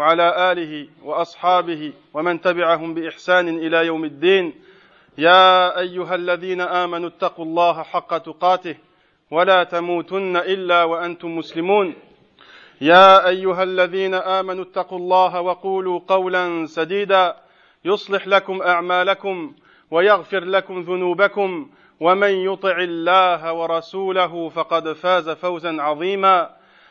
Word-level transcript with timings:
وعلى 0.00 0.52
آله 0.52 0.88
وأصحابه 1.04 1.92
ومن 2.14 2.40
تبعهم 2.40 2.94
بإحسان 2.94 3.48
إلى 3.48 3.86
يوم 3.86 4.04
الدين. 4.04 4.54
يا 5.18 5.78
أيها 5.78 6.14
الذين 6.14 6.60
آمنوا 6.60 7.08
اتقوا 7.08 7.44
الله 7.44 7.82
حق 7.82 8.18
تقاته 8.18 8.76
ولا 9.30 9.64
تموتن 9.64 10.36
إلا 10.36 10.84
وأنتم 10.84 11.36
مسلمون. 11.36 11.94
يا 12.80 13.28
أيها 13.28 13.62
الذين 13.62 14.14
آمنوا 14.14 14.64
اتقوا 14.64 14.98
الله 14.98 15.40
وقولوا 15.40 16.00
قولا 16.08 16.66
سديدا. 16.66 17.36
يصلح 17.84 18.28
لكم 18.28 18.62
أعمالكم 18.62 19.54
ويغفر 19.90 20.44
لكم 20.44 20.80
ذنوبكم. 20.80 21.70
ومن 22.00 22.30
يطع 22.30 22.76
الله 22.78 23.52
ورسوله 23.52 24.48
فقد 24.48 24.92
فاز 24.92 25.30
فوزا 25.30 25.82
عظيما. 25.82 26.50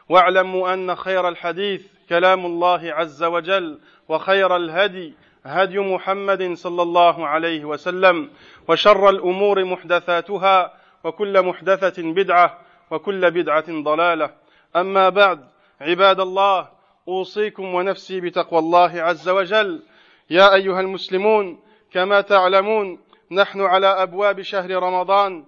واعلموا 0.09 0.73
أن 0.73 0.95
خير 0.95 1.27
الحديث 1.27 1.81
كلام 2.09 2.45
الله 2.45 2.93
عز 2.93 3.23
وجل 3.23 3.79
وخير 4.09 4.55
الهدي 4.55 5.13
هدي 5.45 5.79
محمد 5.79 6.53
صلى 6.53 6.81
الله 6.81 7.27
عليه 7.27 7.65
وسلم 7.65 8.29
وشر 8.67 9.09
الأمور 9.09 9.65
محدثاتها 9.65 10.73
وكل 11.03 11.41
محدثة 11.41 12.03
بدعة 12.13 12.59
وكل 12.91 13.31
بدعة 13.31 13.83
ضلالة. 13.83 14.29
أما 14.75 15.09
بعد 15.09 15.47
عباد 15.81 16.19
الله 16.19 16.69
أوصيكم 17.07 17.75
ونفسي 17.75 18.21
بتقوى 18.21 18.59
الله 18.59 19.01
عز 19.01 19.29
وجل. 19.29 19.83
يا 20.29 20.53
أيها 20.53 20.79
المسلمون 20.79 21.59
كما 21.91 22.21
تعلمون 22.21 22.99
نحن 23.31 23.61
على 23.61 23.87
أبواب 23.87 24.41
شهر 24.41 24.71
رمضان. 24.83 25.45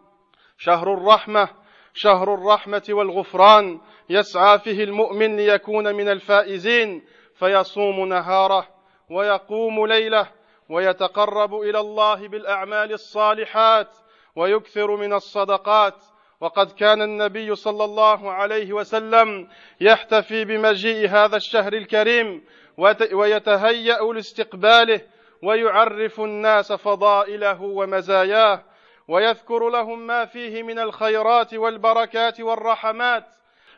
شهر 0.57 0.93
الرحمة 0.93 1.49
شهر 1.93 2.33
الرحمة 2.33 2.83
والغفران. 2.89 3.79
يسعى 4.09 4.59
فيه 4.59 4.83
المؤمن 4.83 5.37
ليكون 5.37 5.95
من 5.95 6.09
الفائزين 6.09 7.03
فيصوم 7.35 8.07
نهاره 8.07 8.67
ويقوم 9.09 9.85
ليله 9.85 10.27
ويتقرب 10.69 11.55
إلى 11.55 11.79
الله 11.79 12.27
بالأعمال 12.27 12.93
الصالحات 12.93 13.97
ويكثر 14.35 14.95
من 14.95 15.13
الصدقات. 15.13 15.95
وقد 16.41 16.71
كان 16.71 17.01
النبي 17.01 17.55
صلى 17.55 17.83
الله 17.83 18.31
عليه 18.31 18.73
وسلم 18.73 19.47
يحتفي 19.81 20.45
بمجيء 20.45 21.09
هذا 21.09 21.35
الشهر 21.35 21.73
الكريم 21.73 22.43
ويتهيأ 23.13 24.13
لاستقباله 24.13 25.01
ويعرف 25.43 26.19
الناس 26.19 26.73
فضائله 26.73 27.61
ومزاياه 27.61 28.63
ويذكر 29.07 29.69
لهم 29.69 30.07
ما 30.07 30.25
فيه 30.25 30.63
من 30.63 30.79
الخيرات 30.79 31.53
والبركات 31.53 32.41
والرحمات. 32.41 33.25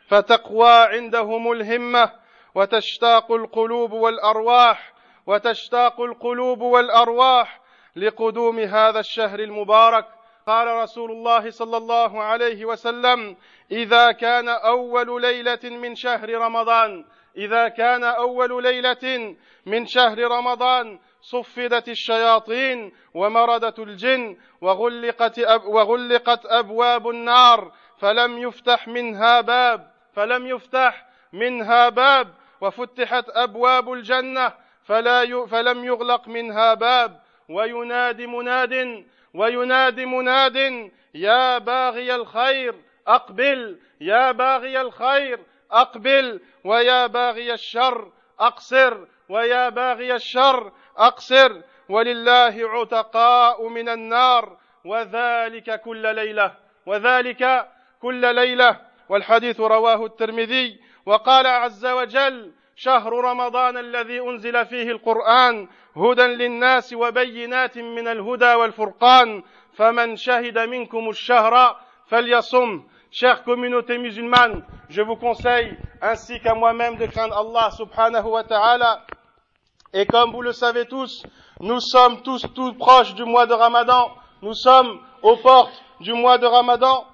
فتقوى 0.08 0.70
عندهم 0.70 1.52
الهمة 1.52 2.10
وتشتاق 2.54 3.32
القلوب 3.32 3.92
والأرواح 3.92 4.92
وتشتاق 5.26 6.00
القلوب 6.00 6.60
والأرواح 6.60 7.60
لقدوم 7.96 8.58
هذا 8.58 9.00
الشهر 9.00 9.38
المبارك. 9.40 10.06
قال 10.46 10.68
رسول 10.68 11.10
الله 11.10 11.50
صلى 11.50 11.76
الله 11.76 12.22
عليه 12.22 12.64
وسلم 12.64 13.36
إذا 13.70 14.12
كان 14.12 14.48
أول 14.48 15.22
ليلة 15.22 15.58
من 15.64 15.94
شهر 15.94 16.34
رمضان 16.34 17.04
إذا 17.36 17.68
كان 17.68 18.04
أول 18.04 18.62
ليلة 18.62 19.36
من 19.66 19.86
شهر 19.86 20.18
رمضان 20.18 20.98
صفدت 21.22 21.88
الشياطين 21.88 22.92
ومردت 23.14 23.78
الجن 23.78 24.36
وغلقت, 24.60 25.38
أب 25.38 25.64
وغلقت 25.64 26.46
أبواب 26.46 27.08
النار 27.08 27.72
فلم 27.98 28.38
يفتح 28.38 28.88
منها 28.88 29.40
باب. 29.40 29.93
فلم 30.16 30.46
يفتح 30.46 31.06
منها 31.32 31.88
باب 31.88 32.34
وفتحت 32.60 33.24
أبواب 33.28 33.92
الجنة 33.92 34.52
فلا 34.84 35.46
فلم 35.46 35.84
يغلق 35.84 36.28
منها 36.28 36.74
باب. 36.74 37.20
وينادي 37.48 38.26
مناد 38.26 39.04
وينادي 39.34 40.06
مناد 40.06 40.90
يا 41.14 41.58
باغي 41.58 42.14
الخير 42.14 42.74
أقبل 43.06 43.78
يا 44.00 44.32
باغي 44.32 44.80
الخير 44.80 45.40
أقبل 45.72 46.40
ويا 46.64 47.06
باغي 47.06 47.54
الشر 47.54 48.12
أقصر 48.40 48.98
ويا 49.28 49.68
باغي 49.68 50.14
الشر 50.14 50.72
أقصر. 50.96 51.60
ولله 51.88 52.54
عتقاء 52.58 53.68
من 53.68 53.88
النار 53.88 54.56
وذلك 54.84 55.80
كل 55.80 56.14
ليلة 56.14 56.54
وذلك 56.86 57.68
كل 58.02 58.34
ليلة. 58.34 58.93
والحديث 59.08 59.60
رواه 59.60 60.04
الترمذي 60.06 60.80
وقال 61.06 61.46
عز 61.46 61.86
وجل 61.86 62.52
شهر 62.76 63.12
رمضان 63.12 63.76
الذي 63.76 64.20
انزل 64.20 64.66
فيه 64.66 64.90
القران 64.90 65.68
هدى 65.96 66.22
للناس 66.22 66.92
وبينات 66.92 67.78
من 67.78 68.08
الهدى 68.08 68.54
والفرقان 68.54 69.42
فمن 69.72 70.16
شهد 70.16 70.58
منكم 70.58 71.08
الشهر 71.08 71.76
فليصم 72.06 72.84
Chère 73.14 73.44
communauté 73.44 73.96
musulmane, 73.96 74.64
je 74.88 75.00
vous 75.00 75.14
conseille, 75.14 75.78
ainsi 76.02 76.40
qu'à 76.40 76.52
moi-même, 76.52 76.96
de 76.96 77.06
craindre 77.06 77.38
Allah 77.38 77.70
subhanahu 77.70 78.26
wa 78.26 78.42
ta'ala. 78.42 79.02
Et 79.92 80.04
comme 80.04 80.32
vous 80.32 80.42
le 80.42 80.50
savez 80.50 80.84
tous, 80.86 81.22
nous 81.60 81.78
sommes 81.78 82.22
tous 82.22 82.44
tout 82.56 82.72
proches 82.72 83.14
du 83.14 83.22
mois 83.22 83.46
de 83.46 83.54
Ramadan. 83.54 84.10
Nous 84.42 84.54
sommes 84.54 84.98
aux 85.22 85.36
portes 85.36 85.80
du 86.00 86.12
mois 86.12 86.38
de 86.38 86.46
Ramadan, 86.46 87.06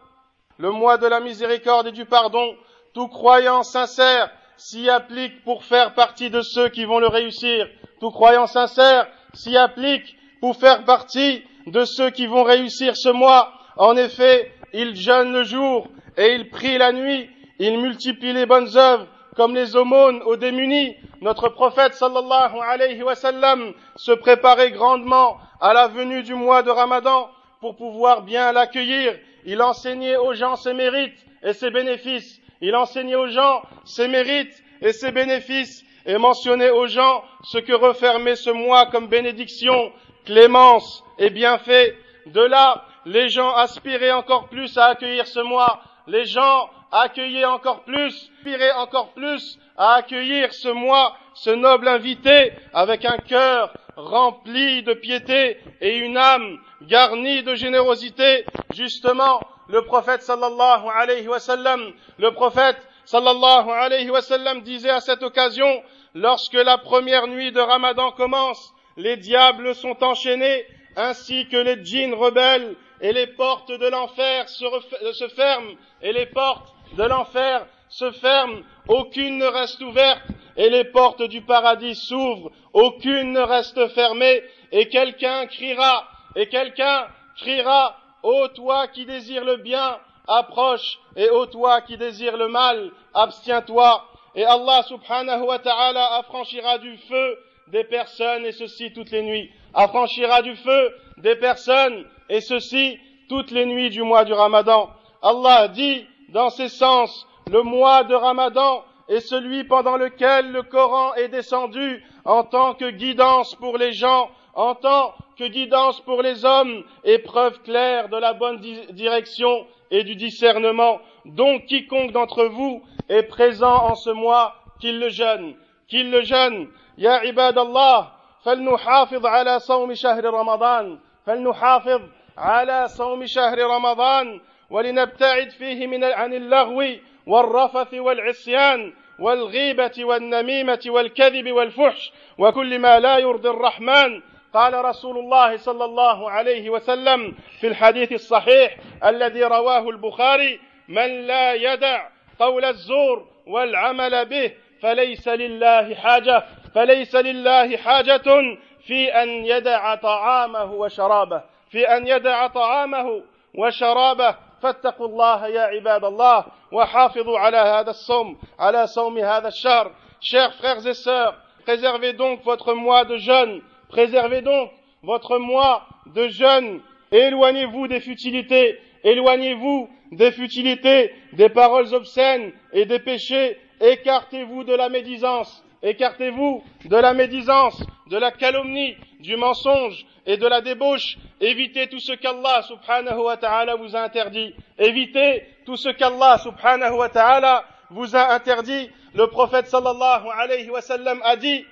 le 0.61 0.71
mois 0.71 0.99
de 0.99 1.07
la 1.07 1.21
miséricorde 1.21 1.87
et 1.87 1.93
du 1.93 2.05
pardon. 2.05 2.55
Tout 2.93 3.09
croyant 3.09 3.63
sincère 3.63 4.31
s'y 4.57 4.91
applique 4.91 5.43
pour 5.43 5.65
faire 5.65 5.95
partie 5.95 6.29
de 6.29 6.43
ceux 6.43 6.69
qui 6.69 6.85
vont 6.85 6.99
le 6.99 7.07
réussir. 7.07 7.67
Tout 7.99 8.11
croyant 8.11 8.47
sincère 8.47 9.09
s'y 9.33 9.57
applique 9.57 10.17
pour 10.41 10.57
faire 10.57 10.85
partie 10.85 11.43
de 11.67 11.85
ceux 11.85 12.11
qui 12.11 12.27
vont 12.27 12.43
réussir 12.43 12.95
ce 12.95 13.09
mois. 13.09 13.53
En 13.77 13.97
effet, 13.97 14.53
il 14.75 14.97
jeûne 14.97 15.33
le 15.33 15.45
jour 15.45 15.89
et 16.19 16.35
il 16.35 16.51
prie 16.51 16.77
la 16.77 16.93
nuit, 16.93 17.31
il 17.59 17.79
multiplie 17.79 18.35
les 18.35 18.47
bonnes 18.47 18.77
œuvres 18.77 19.07
comme 19.37 19.55
les 19.55 19.77
aumônes 19.77 20.23
aux 20.25 20.37
démunis. 20.37 20.95
Notre 21.23 21.49
prophète 21.49 21.95
sallallahu 21.95 22.59
alayhi 22.61 23.03
wa 23.03 23.15
sallam 23.15 23.73
se 23.97 24.13
préparait 24.13 24.73
grandement 24.73 25.39
à 25.61 25.73
la 25.73 25.89
venue 25.89 26.23
du 26.23 26.35
mois 26.35 26.63
de 26.63 26.71
Ramadan 26.71 27.31
pour 27.61 27.77
pouvoir 27.77 28.23
bien 28.23 28.53
l'accueillir. 28.53 29.15
Il 29.45 29.63
enseignait 29.63 30.17
aux 30.17 30.35
gens 30.35 30.57
ses 30.57 30.75
mérites 30.75 31.27
et 31.43 31.53
ses 31.53 31.71
bénéfices. 31.71 32.41
Il 32.61 32.77
enseignait 32.77 33.15
aux 33.15 33.29
gens 33.29 33.63
ses 33.85 34.09
mérites 34.09 34.63
et 34.83 34.93
ses 34.93 35.13
bénéfices 35.13 35.85
et 36.07 36.19
mentionnait 36.19 36.71
aux 36.71 36.87
gens 36.87 37.25
ce 37.45 37.59
que 37.59 37.73
refermait 37.73 38.37
ce 38.37 38.51
mois 38.51 38.87
comme 38.87 39.09
bénédiction, 39.09 39.93
clémence 40.25 41.05
et 41.19 41.31
bienfait. 41.31 41.97
De 42.27 42.41
là, 42.41 42.85
les 43.07 43.29
gens 43.29 43.55
aspiraient 43.55 44.13
encore 44.13 44.49
plus 44.49 44.77
à 44.77 44.87
accueillir 44.87 45.27
ce 45.27 45.41
mois. 45.41 45.81
Les 46.07 46.25
gens 46.25 46.71
accueillaient 46.93 47.45
encore 47.45 47.85
plus, 47.85 48.31
aspiraient 48.39 48.73
encore 48.73 49.13
plus 49.13 49.59
à 49.77 49.95
accueillir 49.95 50.53
ce 50.53 50.69
mois, 50.69 51.17
ce 51.35 51.51
noble 51.51 51.89
invité, 51.89 52.53
avec 52.75 53.05
un 53.05 53.19
cœur 53.19 53.73
rempli 53.97 54.83
de 54.83 54.95
piété 54.95 55.59
et 55.81 55.97
une 55.99 56.17
âme 56.17 56.59
garnie 56.83 57.43
de 57.43 57.55
générosité. 57.55 58.45
Justement, 58.75 59.41
le 59.69 59.83
prophète 59.85 60.23
sallallahu 60.23 60.87
alayhi 60.95 61.29
wa 61.29 61.39
sallam, 61.39 61.93
le 62.19 62.33
prophète 62.33 62.79
sallallahu 63.05 63.71
alayhi 63.71 64.11
wa 64.11 64.21
disait 64.63 64.91
à 64.91 65.01
cette 65.01 65.23
occasion, 65.23 65.83
lorsque 66.15 66.55
la 66.55 66.79
première 66.79 67.27
nuit 67.27 67.53
de 67.53 67.61
Ramadan 67.61 68.13
commence, 68.13 68.73
les 68.97 69.17
diables 69.17 69.75
sont 69.75 70.03
enchaînés, 70.03 70.67
ainsi 70.97 71.49
que 71.49 71.57
les 71.57 71.85
djinns 71.85 72.15
rebelles, 72.15 72.77
et 73.01 73.13
les 73.13 73.29
portes 73.29 73.73
de 73.73 73.89
l'enfer 73.89 74.49
se, 74.49 75.29
ferment, 75.35 75.75
et 76.03 76.13
les 76.13 76.27
portes 76.27 76.75
de 76.97 77.05
l'enfer 77.05 77.67
se 77.89 78.11
ferment, 78.13 78.61
aucune 78.89 79.39
ne 79.39 79.47
reste 79.47 79.81
ouverte, 79.81 80.23
et 80.57 80.69
les 80.69 80.85
portes 80.85 81.23
du 81.23 81.41
paradis 81.41 81.95
s'ouvrent, 81.95 82.51
aucune 82.73 83.33
ne 83.33 83.41
reste 83.41 83.89
fermée, 83.89 84.43
et 84.73 84.89
quelqu'un 84.89 85.47
criera, 85.47 86.07
et 86.37 86.49
quelqu'un 86.49 87.07
criera, 87.37 87.97
ô 88.23 88.49
toi 88.49 88.89
qui 88.89 89.07
désires 89.07 89.45
le 89.45 89.57
bien, 89.57 89.99
approche, 90.27 90.99
et 91.17 91.29
ô 91.31 91.47
toi 91.47 91.81
qui 91.81 91.97
désires 91.97 92.37
le 92.37 92.49
mal, 92.49 92.91
abstiens-toi, 93.15 94.05
et 94.35 94.45
Allah 94.45 94.83
subhanahu 94.85 95.43
wa 95.43 95.59
ta'ala 95.59 96.19
affranchira 96.19 96.79
du 96.79 96.97
feu 96.99 97.39
des 97.69 97.85
personnes, 97.85 98.45
et 98.45 98.53
ceci 98.53 98.93
toutes 98.93 99.11
les 99.11 99.23
nuits. 99.23 99.51
Affranchira 99.75 100.43
du 100.43 100.55
feu 100.57 100.95
des 101.19 101.37
personnes, 101.37 102.07
et 102.29 102.41
ceci 102.41 102.99
toutes 103.29 103.51
les 103.51 103.67
nuits 103.67 103.91
du 103.91 104.03
mois 104.03 104.25
du 104.25 104.33
Ramadan. 104.33 104.91
Allah 105.23 105.69
dit 105.69 106.07
dans 106.29 106.51
ses 106.51 106.69
sens, 106.69 107.27
le 107.51 107.63
mois 107.63 108.05
de 108.05 108.15
Ramadan 108.15 108.85
est 109.09 109.21
celui 109.21 109.65
pendant 109.65 109.97
lequel 109.97 110.53
le 110.53 110.63
Coran 110.63 111.15
est 111.15 111.29
descendu 111.29 112.05
en 112.25 112.45
tant 112.45 112.75
que 112.75 112.91
guidance 112.91 113.57
pour 113.57 113.77
les 113.77 113.93
gens, 113.93 114.31
en 114.55 114.75
tant 114.75 115.15
que 115.40 115.48
guidance 115.48 116.02
pour 116.02 116.22
les 116.22 116.46
hommes 116.46 116.84
et 117.04 117.20
preuve 117.20 117.62
claire 117.62 118.10
de 118.10 118.18
la 118.18 118.34
bonne 118.34 118.60
direction 118.92 119.66
et 119.92 120.04
du 120.04 120.16
discernement. 120.16 121.00
Donc 121.26 121.66
quiconque 121.66 122.12
d'entre 122.12 122.46
vous 122.46 122.84
est 123.10 123.24
présent 123.24 123.76
en 123.90 123.96
ce 123.96 124.10
mois, 124.10 124.56
qu'il 124.80 125.00
le 125.00 125.10
jeûne, 125.10 125.56
qu'il 125.88 126.12
le 126.12 126.22
jeûne. 126.22 126.68
Ya 126.98 127.26
ibad 127.26 127.58
Allah, 127.58 128.16
فلنحافظ 128.46 129.26
على 129.26 129.60
صوم 129.60 129.94
شهر 129.94 130.26
رمضان 130.26 131.00
فلنحافظ 131.26 132.02
على 132.38 132.88
صوم 132.88 133.26
شهر 133.26 133.58
رمضان 133.60 134.42
ولنبتعد 134.70 135.50
فيه 135.50 135.88
من 135.88 136.04
عن 136.04 136.34
اللغو 136.34 136.84
والرفث 137.28 137.94
والعصيان 137.94 138.94
والغيبة 139.20 139.92
والنميمة 140.00 140.80
والكذب 140.88 141.52
والفحش 141.52 142.12
وكل 142.38 142.80
ما 142.80 143.00
لا 143.00 143.18
يرضي 143.18 143.50
الرحمن 143.50 144.22
قال 144.55 144.85
رسول 144.85 145.19
الله 145.19 145.57
صلى 145.57 145.85
الله 145.85 146.31
عليه 146.31 146.71
وسلم 146.71 147.35
في 147.61 147.67
الحديث 147.67 148.13
الصحيح 148.13 148.77
الذي 149.05 149.43
رواه 149.45 149.91
البخاري 149.91 150.61
من 150.89 151.27
لا 151.27 151.55
يدع 151.55 152.09
قول 152.39 152.65
الزور 152.65 153.27
والعمل 153.47 154.27
به 154.27 154.53
فليس 154.83 155.29
لله 155.29 155.95
حاجة 155.95 156.45
فليس 156.75 157.15
لله 157.17 157.77
حاجة 157.77 158.57
في 158.87 159.23
أن 159.23 159.29
يدع 159.29 159.95
طعامه 159.95 160.73
وشرابه 160.73 161.43
في 161.71 161.89
أن 161.97 162.07
يدع 162.07 162.47
طعامه 162.47 163.23
وشرابه. 163.55 164.37
فاتقوا 164.63 165.07
الله 165.07 165.47
يا 165.49 165.63
عباد 165.63 166.05
الله 166.05 166.45
وحافظوا 166.73 167.39
على 167.39 167.57
هذا 167.57 167.91
الصوم 167.91 168.39
على 168.59 168.87
صوم 168.87 169.19
هذا 169.19 169.49
الشهر. 169.49 169.91
Chers 170.21 170.53
frères 170.55 170.87
et 170.87 170.95
sœurs 170.95 171.35
préservez 171.65 172.13
donc 172.13 172.43
votre 172.43 172.75
mois 172.75 173.05
de 173.05 173.17
jeûne. 173.17 173.63
Préservez 173.91 174.41
donc 174.41 174.71
votre 175.03 175.39
mois 175.39 175.87
de 176.07 176.29
jeûne 176.29 176.81
éloignez-vous 177.13 177.89
des 177.89 178.01
futilités 178.01 178.79
éloignez-vous 179.05 179.89
des 180.13 180.33
futilités 180.33 181.13
des 181.33 181.49
paroles 181.49 181.95
obscènes 181.95 182.53
et 182.73 182.87
des 182.87 182.99
péchés 182.99 183.59
écartez-vous 183.81 184.65
de 184.65 184.75
la 184.75 184.89
médisance 184.89 185.65
écartez-vous 185.83 186.63
de 186.87 186.97
la 186.97 187.13
médisance 187.13 187.83
de 188.11 188.17
la 188.17 188.33
calomnie 188.33 188.97
du 189.21 189.37
mensonge 189.37 190.05
et 190.27 190.37
de 190.37 190.47
la 190.47 190.61
débauche. 190.61 191.17
Évitez 191.41 191.89
tout 191.89 192.01
ce 192.01 192.13
qu'Allah 192.13 192.63
subhanahu 192.63 193.21
wa 193.21 193.37
ta'ala 193.37 193.77
vous 193.77 193.97
a 193.97 194.01
interdit. 194.01 194.55
Évitez 194.79 195.45
tout 195.65 195.77
ce 195.77 195.89
qu'Allah 195.91 196.39
subhanahu 196.39 196.95
wa 196.97 197.09
ta'ala 197.09 197.65
vous 197.91 198.17
a 198.17 198.33
interdit. 198.35 198.91
Le 199.15 199.27
prophète 199.29 199.67
sallallahu 199.67 200.27
alayhi 200.39 200.71
wa 200.71 200.81
sallam 200.81 201.21
a 201.25 201.37
dit 201.37 201.65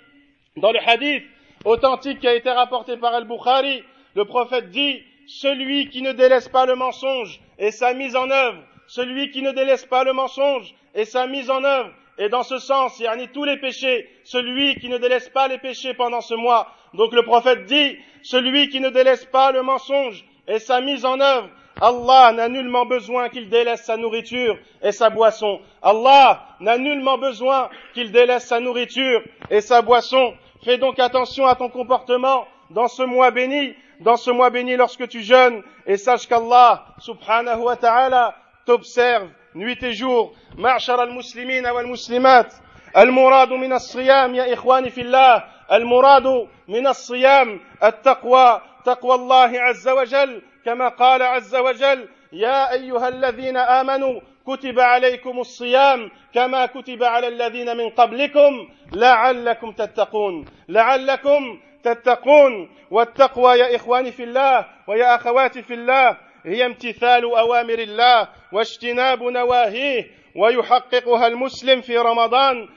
dans 0.57 0.73
le 0.73 0.79
hadith 0.87 1.25
authentique 1.65 2.21
qui 2.21 2.29
a 2.29 2.35
été 2.35 2.51
rapporté 2.51 2.97
par 2.97 3.15
Al-Bukhari, 3.15 3.83
le 4.15 4.25
prophète 4.25 4.71
dit 4.71 5.03
celui 5.27 5.89
qui 5.89 6.03
ne 6.03 6.13
délaisse 6.13 6.49
pas 6.49 6.67
le 6.67 6.75
mensonge 6.75 7.41
et 7.59 7.71
sa 7.71 7.95
mise 7.95 8.17
en 8.17 8.31
œuvre, 8.31 8.59
celui 8.87 9.31
qui 9.31 9.43
ne 9.43 9.53
délaisse 9.53 9.85
pas 9.85 10.05
le 10.05 10.13
mensonge 10.13 10.75
et 10.95 11.05
sa 11.05 11.27
mise 11.27 11.51
en 11.51 11.63
œuvre, 11.65 11.91
et 12.19 12.29
dans 12.29 12.43
ce 12.43 12.59
sens, 12.59 12.99
il 12.99 13.05
y 13.05 13.07
a 13.07 13.17
tous 13.29 13.45
les 13.45 13.59
péchés, 13.59 14.09
celui 14.25 14.75
qui 14.77 14.89
ne 14.89 14.99
délaisse 14.99 15.29
pas 15.29 15.47
les 15.47 15.59
péchés 15.59 15.95
pendant 15.95 16.21
ce 16.21 16.35
mois. 16.35 16.69
Donc 16.95 17.13
le 17.13 17.23
prophète 17.23 17.65
dit, 17.67 17.97
celui 18.23 18.69
qui 18.69 18.81
ne 18.81 18.89
délaisse 18.89 19.25
pas 19.27 19.53
le 19.53 19.63
mensonge 19.63 20.25
et 20.49 20.59
sa 20.59 20.81
mise 20.81 21.05
en 21.05 21.21
œuvre, 21.21 21.49
Allah 21.81 22.33
n'a 22.33 22.49
nullement 22.49 22.87
besoin 22.87 23.29
qu'il 23.29 23.49
délaisse 23.49 23.85
sa 23.85 23.97
nourriture 23.97 24.59
et 24.83 24.91
sa 24.91 25.11
boisson. 25.11 25.61
Allah 25.81 26.45
n'a 26.59 26.77
nullement 26.77 27.19
besoin 27.19 27.71
qu'il 27.95 28.11
délaisse 28.11 28.47
sa 28.47 28.59
nourriture 28.59 29.23
et 29.49 29.61
sa 29.61 29.81
boisson. 29.81 30.35
Fais 30.65 30.79
donc 30.79 30.99
attention 30.99 31.47
à 31.47 31.55
ton 31.55 31.69
comportement 31.69 32.47
dans 32.71 32.89
ce 32.89 33.03
mois 33.03 33.31
béni, 33.31 33.75
dans 34.01 34.17
ce 34.17 34.31
mois 34.31 34.51
béni 34.51 34.77
lorsque 34.77 35.09
tu 35.09 35.23
jeûnes 35.23 35.63
et 35.87 35.97
sache 35.97 36.27
qu'Allah 36.27 36.85
subhanahu 36.99 37.61
wa 37.61 37.77
ta'ala 37.77 38.35
t'observe 38.67 39.29
nuit 39.55 39.83
et 39.83 39.93
jour 39.93 40.35
معشر 40.57 41.03
المسلمين 41.03 41.67
والمسلمات 41.67 42.55
المراد 42.97 43.53
من 43.53 43.73
الصيام 43.73 44.35
يا 44.35 44.53
إخواني 44.55 44.91
في 44.91 45.01
الله 45.01 45.45
المراد 45.73 46.49
من 46.69 46.87
الصيام 46.87 47.61
التقوى 47.85 48.61
تقوى 48.85 49.15
الله 49.15 49.61
عز 49.61 49.89
وجل 49.89 50.43
كما 50.65 50.89
قال 50.89 51.23
عز 51.23 51.57
وجل 51.57 52.09
يا 52.33 52.73
أيها 52.73 53.09
الذين 53.09 53.57
آمنوا 53.57 54.21
كتب 54.49 54.81
عليكم 54.81 55.41
الصيام 55.41 56.11
كما 56.35 56.67
كتب 56.67 57.05
على 57.05 57.29
الذين 57.29 57.77
من 57.77 57.89
قبلكم 57.91 58.69
لعلكم 58.93 59.73
تتقون. 59.73 60.45
لعلكم 60.69 61.61
تتقون. 61.83 62.71
والتقوى 62.91 63.59
يا 63.59 63.77
إخواني 63.77 64.13
في 64.13 64.25
الله 64.25 64.67
ويا 64.87 65.15
أخواتي 65.15 65.63
في 65.63 65.75
الله 65.75 66.17
هي 66.47 66.67
امتثال 66.67 67.25
أوامر 67.25 67.79
الله 67.79 68.29
واجتناب 68.53 69.23
نواهيه 69.23 70.11
ويحققها 70.37 71.27
المسلم 71.27 71.81
في 71.81 71.99
رمضان 71.99 72.69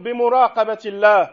بمراقبة 0.00 0.78
الله 0.86 1.30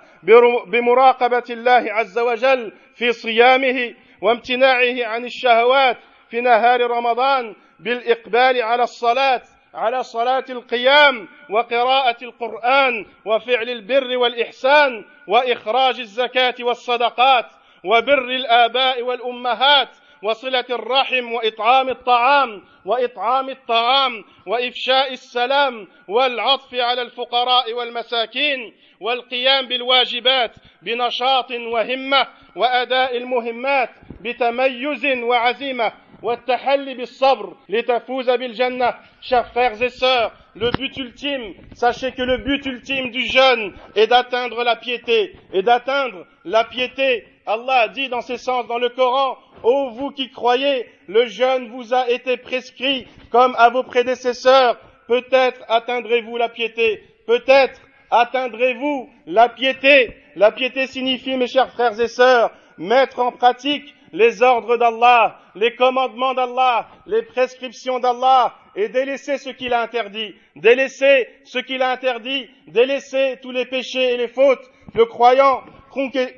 بمراقبة 0.68 1.44
الله 1.50 1.94
عز 1.94 2.20
وجل 2.20 2.74
في 2.96 3.12
صيامه 3.12 3.94
وامتناعه 4.22 5.06
عن 5.06 5.26
الشهوات 5.26 5.98
في 6.30 6.42
نهار 6.42 6.82
رمضان 6.82 7.56
بالإقبال 7.80 8.62
على 8.62 8.84
الصلاة 8.84 9.42
على 9.78 10.04
صلاة 10.04 10.46
القيام 10.50 11.28
وقراءة 11.50 12.24
القرآن 12.24 13.06
وفعل 13.26 13.70
البر 13.70 14.18
والإحسان 14.18 15.06
وإخراج 15.28 16.00
الزكاة 16.00 16.56
والصدقات 16.60 17.46
وبر 17.84 18.24
الآباء 18.30 19.02
والأمهات 19.02 19.90
وصلة 20.24 20.66
الرحم 20.70 21.34
وإطعام 21.34 21.90
الطعام 21.90 22.64
وإطعام 22.86 23.50
الطعام 23.50 24.24
وإفشاء 24.48 25.14
السلام 25.14 25.88
والعطف 26.08 26.74
على 26.76 27.02
الفقراء 27.02 27.74
والمساكين 27.74 28.74
والقيام 29.00 29.68
بالواجبات 29.68 30.52
بنشاط 30.82 31.52
وهمة 31.52 32.28
وأداء 32.56 33.18
المهمات 33.18 33.90
بتميز 34.22 35.06
وعزيمة 35.06 35.92
والتحلي 36.23 36.95
بالصبر 36.95 37.57
لتفوز 37.69 38.31
بالجنة 38.31 38.95
chers 39.21 39.47
frères 39.53 39.83
et 39.83 39.91
sœurs 39.91 40.33
le 40.55 40.71
but 40.71 40.97
ultime 40.97 41.55
sachez 41.75 42.13
que 42.13 42.23
le 42.23 42.39
but 42.39 42.65
ultime 42.67 43.11
du 43.11 43.27
jeûne 43.27 43.73
est 43.97 44.07
d'atteindre 44.07 44.63
la 44.63 44.77
piété 44.77 45.35
et 45.53 45.63
d'atteindre 45.63 46.27
la 46.45 46.65
piété 46.65 47.27
Allah 47.47 47.81
a 47.81 47.89
dit 47.89 48.09
dans 48.09 48.21
ses 48.21 48.39
sens 48.39 48.67
dans 48.69 48.79
le 48.79 48.91
Coran 48.91 49.37
Ô 49.63 49.91
vous 49.91 50.11
qui 50.11 50.31
croyez, 50.31 50.87
le 51.07 51.27
jeûne 51.27 51.69
vous 51.69 51.95
a 51.95 52.11
été 52.11 52.37
prescrit 52.37 53.07
comme 53.31 53.55
à 53.59 53.71
vos 53.71 53.85
prédécesseurs. 53.85 54.77
Peut-être 55.07 55.61
atteindrez-vous 55.69 56.37
la 56.37 56.49
piété. 56.49 57.03
Peut-être 57.27 57.81
atteindrez-vous 58.11 59.09
la 59.27 59.49
piété. 59.49 60.17
La 60.35 60.51
piété 60.51 60.87
signifie, 60.87 61.37
mes 61.37 61.47
chers 61.47 61.71
frères 61.71 61.99
et 62.01 62.09
sœurs, 62.09 62.51
mettre 62.77 63.21
en 63.21 63.31
pratique 63.31 63.95
les 64.14 64.42
ordres 64.42 64.78
d'Allah, 64.78 65.40
les 65.56 65.76
commandements 65.76 66.34
d'Allah, 66.34 66.88
les 67.06 67.24
prescriptions 67.24 68.00
d'Allah 68.00 68.54
et 68.76 68.90
délaisser 68.90 69.38
ce 69.38 69.50
qu'il 69.50 69.74
a 69.74 69.82
interdit. 69.82 70.36
Délaisser 70.56 71.28
ce 71.44 71.58
qu'il 71.60 71.82
a 71.82 71.92
interdit, 71.92 72.48
délaisser 72.68 73.40
tous 73.42 73.52
les 73.52 73.66
péchés 73.66 74.14
et 74.14 74.18
les 74.18 74.28
fautes. 74.28 74.72
Le 74.94 75.06
croyant 75.06 75.64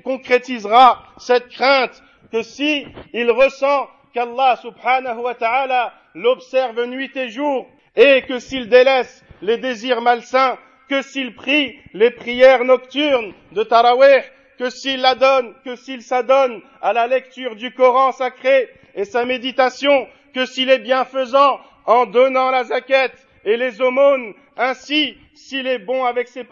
concrétisera 0.03 1.03
cette 1.17 1.49
crainte 1.49 2.01
que 2.31 2.41
si 2.41 2.85
il 3.13 3.29
ressent 3.31 3.87
qu'Allah 4.13 4.55
subhanahu 4.61 5.19
wa 5.19 5.35
ta'ala 5.35 5.93
l'observe 6.15 6.85
nuit 6.85 7.11
et 7.15 7.29
jour, 7.29 7.67
et 7.95 8.23
que 8.23 8.39
s'il 8.39 8.69
délaisse 8.69 9.23
les 9.41 9.57
désirs 9.57 10.01
malsains, 10.01 10.57
que 10.89 11.01
s'il 11.01 11.35
prie 11.35 11.77
les 11.93 12.11
prières 12.11 12.63
nocturnes 12.63 13.33
de 13.51 13.63
Tarawih, 13.63 14.23
que 14.59 14.69
s'il 14.69 15.01
donne, 15.17 15.53
que 15.63 15.77
s'il 15.77 16.01
s'adonne 16.01 16.61
à 16.81 16.91
la 16.91 17.07
lecture 17.07 17.55
du 17.55 17.73
Coran 17.73 18.11
sacré 18.11 18.69
et 18.93 19.05
sa 19.05 19.23
méditation, 19.23 20.05
que 20.35 20.45
s'il 20.45 20.69
est 20.69 20.79
bienfaisant 20.79 21.61
en 21.85 22.05
donnant 22.05 22.51
la 22.51 22.65
zaquette 22.65 23.25
et 23.45 23.55
les 23.55 23.81
aumônes, 23.81 24.33
ainsi 24.57 25.17
s'il 25.33 25.65
est 25.65 25.79
bon 25.79 26.03
avec 26.03 26.27
ses, 26.27 26.45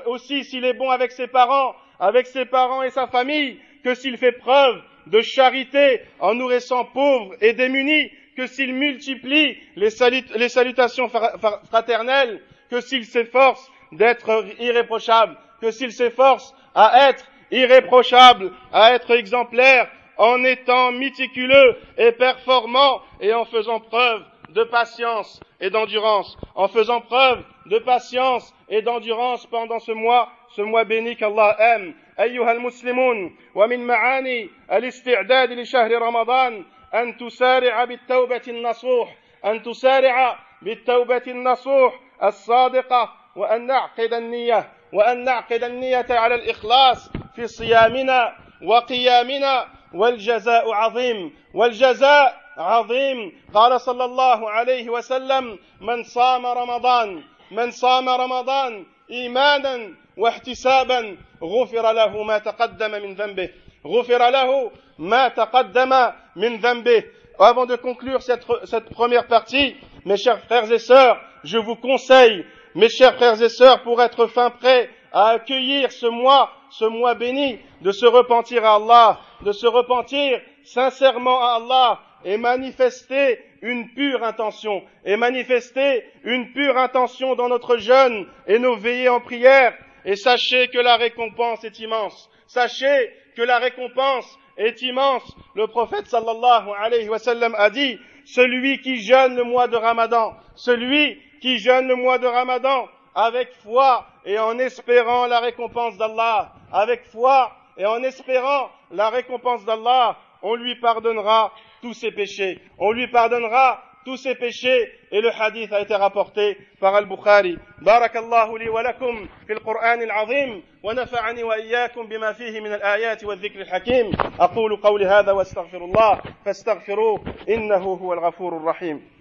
s'il 0.43 0.63
est 0.63 0.73
bon 0.73 0.89
avec 0.89 1.11
ses 1.11 1.27
parents, 1.27 1.75
avec 1.99 2.27
ses 2.27 2.45
parents 2.45 2.81
et 2.81 2.91
sa 2.91 3.07
famille, 3.07 3.59
que 3.83 3.93
s'il 3.93 4.17
fait 4.17 4.31
preuve 4.31 4.81
de 5.07 5.19
charité 5.19 5.99
en 6.21 6.33
nourrissant 6.33 6.85
pauvres 6.85 7.35
et 7.41 7.51
démunis, 7.51 8.09
que 8.37 8.47
s'il 8.47 8.73
multiplie 8.73 9.57
les, 9.75 9.89
salutations 9.89 11.09
fraternelles, 11.09 12.41
que 12.69 12.79
s'il 12.79 13.03
s'efforce 13.03 13.69
d'être 13.91 14.45
irréprochable, 14.59 15.35
que 15.59 15.71
s'il 15.71 15.91
s'efforce 15.91 16.55
à 16.73 17.09
être 17.09 17.25
irréprochable, 17.50 18.52
à 18.72 18.92
être 18.94 19.10
exemplaire, 19.10 19.88
en 20.16 20.44
étant 20.44 20.92
méticuleux 20.92 21.76
et 21.98 22.12
performant 22.12 23.00
et 23.20 23.32
en 23.34 23.44
faisant 23.44 23.80
preuve 23.80 24.22
de 24.50 24.64
patience 24.64 25.40
et 25.60 25.70
d'endurance, 25.70 26.36
en 26.54 26.68
faisant 26.68 27.00
preuve 27.00 27.42
de 27.66 27.78
patience 27.78 28.54
et 28.68 28.82
d'endurance 28.82 29.46
pendant 29.46 29.78
ce 29.78 29.92
mois, 29.92 30.28
ce 30.50 30.62
mois 30.62 30.84
béni 30.84 31.16
qu'Allah 31.16 31.56
aime. 31.58 31.94
أيها 32.20 32.52
المسلمون 32.52 33.36
ومن 33.54 33.86
معاني 33.86 34.50
الاستعداد 34.72 35.52
لشهر 35.52 36.02
رمضان 36.02 36.64
أن 36.94 37.16
تسارع 37.16 37.84
بالتوبة 37.84 38.42
النصوح 38.48 39.14
أن 39.44 39.62
تسارع 39.62 40.38
بالتوبة 40.62 41.22
النصوح 41.26 42.00
الصادقة 42.22 43.12
وأن 43.36 43.66
نعقد 43.66 44.12
النية 44.14 44.68
وأن 44.92 45.24
نعقد 45.24 45.64
النية 45.64 46.06
على 46.10 46.34
الإخلاص 46.34 47.10
في 47.37 47.47
صيامنا 47.47 48.33
وقيامنا 48.63 49.67
والجزاء 49.93 50.71
عظيم 50.71 51.33
والجزاء 51.53 52.41
عظيم. 52.57 53.31
قال 53.53 53.81
صلى 53.81 54.05
الله 54.05 54.49
عليه 54.49 54.89
وسلم 54.89 55.59
من 55.81 56.03
صام 56.03 56.45
رمضان 56.45 57.23
من 57.51 57.71
صام 57.71 58.09
رمضان 58.09 58.85
إيمانا 59.11 59.93
واحتسابا 60.17 61.17
غفر 61.43 61.91
له 61.91 62.23
ما 62.23 62.37
تقدم 62.37 62.91
من 62.91 63.13
ذنبه 63.13 63.49
غفر 63.85 64.29
له 64.29 64.71
ما 64.97 65.27
تقدم 65.27 66.11
من 66.35 66.57
ذنبه. 66.57 67.03
Avant 67.39 67.67
de 67.67 67.75
conclure 67.75 68.23
cette, 68.23 68.45
cette 68.65 68.89
première 68.89 69.27
partie, 69.27 69.75
mes 70.05 70.17
chers 70.17 70.39
frères 70.39 70.71
et 70.71 70.79
sœurs, 70.79 71.21
je 71.43 71.59
vous 71.59 71.75
conseille, 71.75 72.45
mes 72.73 72.89
chers 72.89 73.15
frères 73.15 73.39
et 73.39 73.49
sœurs, 73.49 73.83
pour 73.83 74.01
être 74.01 74.25
fin 74.25 74.49
prêt 74.49 74.89
à 75.11 75.29
accueillir 75.29 75.91
ce 75.91 76.05
mois, 76.07 76.51
ce 76.69 76.85
mois 76.85 77.15
béni, 77.15 77.59
de 77.81 77.91
se 77.91 78.05
repentir 78.05 78.65
à 78.65 78.75
Allah, 78.75 79.19
de 79.41 79.51
se 79.51 79.67
repentir 79.67 80.41
sincèrement 80.63 81.41
à 81.43 81.55
Allah 81.55 81.99
et 82.25 82.37
manifester 82.37 83.39
une 83.61 83.89
pure 83.93 84.23
intention, 84.23 84.83
et 85.05 85.15
manifester 85.15 86.03
une 86.23 86.51
pure 86.51 86.77
intention 86.77 87.35
dans 87.35 87.49
notre 87.49 87.77
jeûne 87.77 88.27
et 88.47 88.59
nos 88.59 88.75
veillées 88.75 89.09
en 89.09 89.19
prière, 89.19 89.73
et 90.05 90.15
sachez 90.15 90.67
que 90.67 90.79
la 90.79 90.97
récompense 90.97 91.63
est 91.63 91.79
immense. 91.79 92.29
Sachez 92.47 93.11
que 93.35 93.41
la 93.41 93.59
récompense 93.59 94.37
est 94.57 94.81
immense. 94.81 95.35
Le 95.55 95.67
prophète 95.67 96.07
sallallahu 96.07 96.69
alayhi 96.79 97.09
wa 97.09 97.17
a 97.57 97.69
dit, 97.69 97.99
celui 98.25 98.81
qui 98.81 98.97
jeûne 98.97 99.35
le 99.35 99.43
mois 99.43 99.67
de 99.67 99.77
Ramadan, 99.77 100.35
celui 100.55 101.21
qui 101.41 101.59
jeûne 101.59 101.87
le 101.87 101.95
mois 101.95 102.17
de 102.17 102.27
Ramadan 102.27 102.87
avec 103.16 103.52
foi 103.62 104.06
et 104.24 104.38
en 104.38 104.58
espérant 104.58 105.26
la 105.26 105.40
récompense 105.40 105.96
d'Allah, 105.96 106.52
avec 106.72 107.04
foi 107.06 107.52
et 107.76 107.86
en 107.86 108.02
espérant 108.02 108.70
la 108.90 109.10
récompense 109.10 109.64
d'Allah, 109.64 110.16
on 110.42 110.54
lui 110.54 110.74
pardonnera 110.76 111.52
tous 111.80 111.94
ses 111.94 112.10
péchés. 112.10 112.60
On 112.78 112.92
lui 112.92 113.08
pardonnera 113.08 113.82
tous 114.04 114.16
ses 114.16 114.34
péchés 114.34 114.90
et 115.12 115.20
le 115.20 115.30
hadith 115.30 115.72
a 115.72 115.80
été 115.80 115.94
rapporté 115.94 116.56
par 116.80 116.94
Al-Bukhari. 116.96 117.56
Barakallahu 117.82 118.58
li 118.58 118.68
wa 118.68 118.82
lakum 118.82 119.28
fil 119.46 119.60
Qur'an 119.60 120.00
al-azim 120.00 120.60
wa 120.82 120.94
nafa'ani 120.94 121.44
wa 121.44 121.58
iyyakum 121.58 122.08
bima 122.08 122.34
fihi 122.34 122.60
min 122.60 122.72
al-ayat 122.72 123.22
wa 123.22 123.36
dhikr 123.36 123.60
al-hakim. 123.60 124.10
أقول 124.40 124.76
قولي 124.76 125.06
هذا 125.06 125.32
واستغفر 125.32 125.84
الله 125.84 126.20
فاستغفروه 126.44 127.24
إنه 127.48 127.84
هو 127.84 128.12
الغفور 128.12 128.56
الرحيم. 128.56 129.15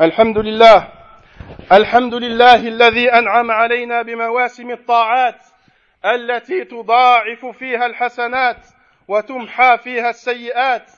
الحمد 0.00 0.38
لله 0.38 0.88
الحمد 1.72 2.14
لله 2.14 2.54
الذي 2.54 3.12
أنعم 3.12 3.50
علينا 3.50 4.02
بمواسم 4.02 4.70
الطاعات 4.70 5.40
التي 6.04 6.64
تضاعف 6.64 7.46
فيها 7.46 7.86
الحسنات 7.86 8.56
وتمحى 9.08 9.78
فيها 9.84 10.10
السيئات. 10.10 10.90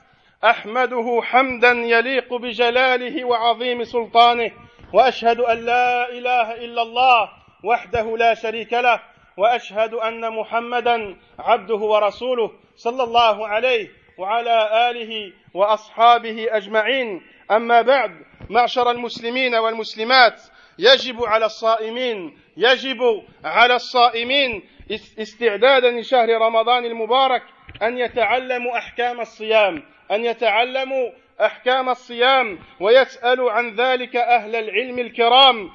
أحمده 0.43 1.19
حمدا 1.23 1.71
يليق 1.71 2.33
بجلاله 2.33 3.25
وعظيم 3.25 3.83
سلطانه 3.83 4.51
وأشهد 4.93 5.39
أن 5.39 5.57
لا 5.57 6.09
إله 6.09 6.55
إلا 6.55 6.81
الله 6.81 7.29
وحده 7.63 8.17
لا 8.17 8.33
شريك 8.33 8.73
له 8.73 8.99
وأشهد 9.37 9.93
أن 9.93 10.33
محمدا 10.33 11.15
عبده 11.39 11.75
ورسوله 11.75 12.51
صلى 12.75 13.03
الله 13.03 13.47
عليه 13.47 13.87
وعلى 14.17 14.89
آله 14.89 15.33
وأصحابه 15.53 16.47
أجمعين. 16.49 17.21
أما 17.51 17.81
بعد 17.81 18.11
معشر 18.49 18.91
المسلمين 18.91 19.55
والمسلمات. 19.55 20.41
يجب 20.79 21.23
على 21.23 21.45
الصائمين 21.45 22.37
يجب 22.57 23.23
على 23.43 23.75
الصائمين 23.75 24.63
استعدادا 25.19 25.91
لشهر 25.91 26.29
رمضان 26.29 26.85
المبارك 26.85 27.43
أن 27.81 27.97
يتعلموا 27.97 28.77
أحكام 28.77 29.21
الصيام 29.21 29.83
أن 30.11 30.25
يتعلموا 30.25 31.09
أحكام 31.41 31.89
الصيام 31.89 32.59
ويسألوا 32.79 33.51
عن 33.51 33.75
ذلك 33.75 34.15
أهل 34.15 34.55
العلم 34.55 34.99
الكرام 34.99 35.69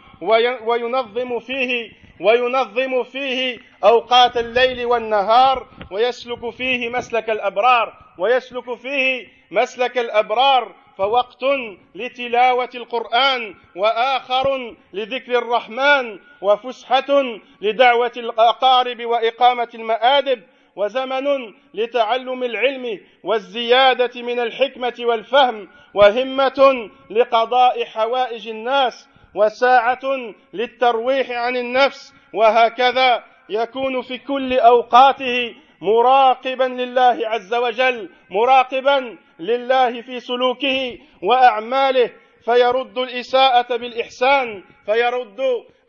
وينظم 0.67 1.41
فيه 1.41 1.91
وينظم 2.21 3.03
فيه 3.03 3.59
أوقات 3.85 4.37
الليل 4.37 4.87
والنهار 4.87 5.67
ويسلك 5.91 6.51
فيه 6.51 6.89
مسلك 6.89 7.31
الأبرار 7.31 7.95
ويسلك 8.19 8.75
فيه 8.75 9.27
مسلك 9.51 9.99
الأبرار 9.99 10.75
فوقت 10.99 11.45
لتلاوة 11.95 12.71
القرآن 12.75 13.55
وآخر 13.77 14.77
لذكر 14.93 15.39
الرحمن 15.39 16.19
وفسحة 16.43 17.23
لدعوة 17.61 18.13
الأقارب 18.17 19.05
وإقامة 19.05 19.69
المآدب 19.75 20.43
وزمن 20.77 21.55
لتعلم 21.75 22.43
العلم 22.45 23.01
والزيادة 23.25 24.23
من 24.23 24.41
الحكمة 24.41 24.95
والفهم 25.01 25.69
وهمة 25.95 26.91
لقضاء 27.11 27.85
حوائج 27.85 28.49
الناس 28.49 29.09
وساعة 29.35 30.35
للترويح 30.53 31.31
عن 31.31 31.57
النفس 31.57 32.15
وهكذا 32.33 33.25
يكون 33.49 34.03
في 34.03 34.19
كل 34.19 34.59
أوقاته 34.59 35.55
مراقبا 35.85 36.65
لله 36.65 37.29
عز 37.29 37.55
وجل 37.55 38.11
مراقبا 38.31 39.17
لله 39.41 40.03
في 40.03 40.21
سلوكه 40.21 40.99
وأعماله 41.23 42.11
فيرد 42.45 42.99
الإساءة 42.99 43.77
بالإحسان 43.77 44.63
فيرد 44.87 45.41